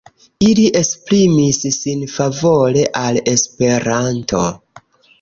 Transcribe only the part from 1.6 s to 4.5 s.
sin favore al Esperanto.